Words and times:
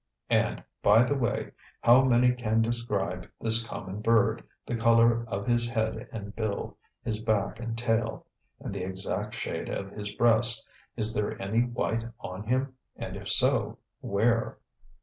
And, 0.31 0.63
by 0.81 1.03
the 1.03 1.13
way, 1.13 1.51
how 1.81 2.01
many 2.03 2.31
can 2.31 2.63
describe 2.63 3.29
this 3.39 3.63
common 3.63 4.01
bird, 4.01 4.43
the 4.65 4.75
color 4.75 5.23
of 5.27 5.45
his 5.45 5.69
head 5.69 6.07
and 6.11 6.35
bill, 6.35 6.75
his 7.03 7.19
back 7.19 7.59
and 7.59 7.77
tail, 7.77 8.25
and 8.59 8.73
the 8.73 8.83
exact 8.83 9.35
shade 9.35 9.69
of 9.69 9.91
his 9.91 10.15
breast. 10.15 10.67
Is 10.97 11.13
there 11.13 11.39
any 11.39 11.59
white 11.61 12.05
on 12.19 12.47
him, 12.47 12.73
and 12.95 13.15
if 13.15 13.29
so, 13.29 13.77
where? 13.99 14.57